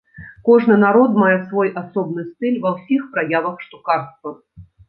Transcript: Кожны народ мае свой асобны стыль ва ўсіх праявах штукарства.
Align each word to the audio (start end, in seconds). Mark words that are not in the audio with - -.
Кожны 0.47 0.77
народ 0.83 1.11
мае 1.23 1.35
свой 1.51 1.69
асобны 1.83 2.25
стыль 2.31 2.59
ва 2.67 2.73
ўсіх 2.79 3.07
праявах 3.15 3.63
штукарства. 3.67 4.29